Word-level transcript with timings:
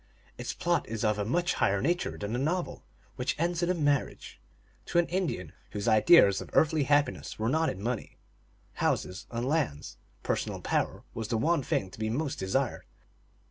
Its 0.35 0.51
plot 0.51 0.89
is 0.89 1.03
of 1.03 1.19
a 1.19 1.25
much 1.25 1.53
higher 1.53 1.79
nature 1.79 2.17
than 2.17 2.35
a 2.35 2.39
novel, 2.39 2.83
which 3.17 3.35
ends 3.37 3.61
in 3.61 3.69
a 3.69 3.75
marriage. 3.75 4.41
To 4.87 4.97
an 4.97 5.05
Indian, 5.09 5.53
whose 5.73 5.87
ideas 5.87 6.41
of 6.41 6.49
earthly 6.53 6.85
happiness 6.85 7.37
were 7.37 7.49
not 7.49 7.69
in 7.69 7.79
money, 7.83 8.17
houses, 8.81 9.27
and 9.29 9.47
lands, 9.47 9.97
personal 10.23 10.59
power 10.59 11.03
was 11.13 11.27
the 11.27 11.37
one 11.37 11.61
thing 11.61 11.91
to 11.91 11.99
be 11.99 12.09
most 12.09 12.39
desired. 12.39 12.87